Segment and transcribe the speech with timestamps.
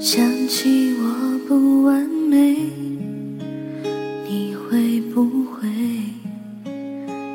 [0.00, 2.56] 想起我不完美，
[4.28, 5.68] 你会不会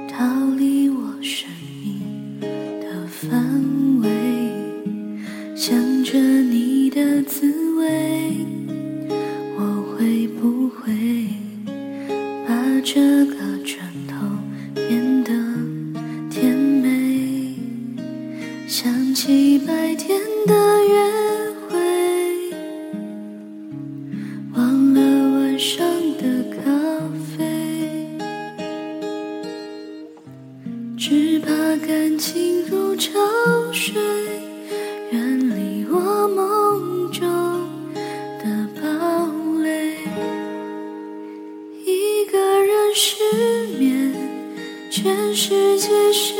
[0.08, 0.26] 逃
[0.58, 1.50] 离我生
[1.84, 2.00] 命
[2.80, 3.30] 的范
[4.02, 4.10] 围？
[5.54, 5.76] 想
[6.06, 8.34] 着你的滋味，
[9.58, 10.94] 我会不会
[12.48, 13.36] 把这个
[13.66, 13.78] 枕
[14.08, 14.16] 头
[14.74, 15.34] 变得
[16.30, 17.56] 甜美？
[18.70, 20.54] 想起白天的
[20.88, 21.33] 月
[25.64, 25.82] 上
[26.18, 26.60] 的咖
[27.38, 27.40] 啡，
[30.98, 31.48] 只怕
[31.88, 33.10] 感情如潮
[33.72, 33.94] 水，
[35.12, 37.26] 远离我梦中
[38.40, 38.82] 的堡
[39.64, 39.96] 垒。
[41.86, 43.16] 一个人失
[43.80, 44.14] 眠，
[44.92, 46.34] 全世界失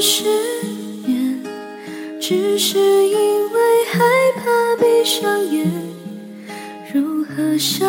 [0.00, 0.24] 失
[1.06, 1.42] 眠，
[2.20, 4.00] 只是因为害
[4.36, 5.70] 怕闭上眼。
[6.92, 7.88] 如何想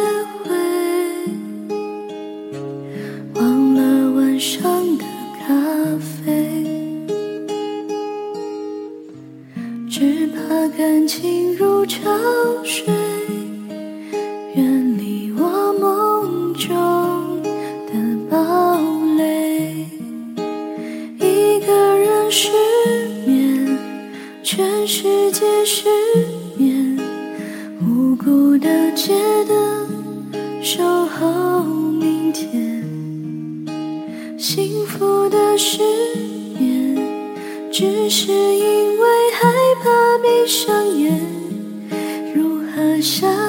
[10.81, 12.09] 感情如潮
[12.63, 12.91] 水，
[14.55, 16.73] 远离我梦中
[17.85, 17.93] 的
[18.27, 18.81] 堡
[19.15, 19.85] 垒。
[21.19, 22.49] 一个人失
[23.27, 23.77] 眠，
[24.41, 25.87] 全世界失
[26.57, 26.97] 眠。
[27.85, 29.13] 无辜的街
[29.47, 29.87] 灯
[30.63, 32.83] 守候明天，
[34.35, 35.83] 幸福的失
[36.57, 36.97] 眠，
[37.71, 39.07] 只是因为
[39.43, 39.45] 爱
[39.83, 41.19] 他闭上眼。
[42.33, 43.40] 如何想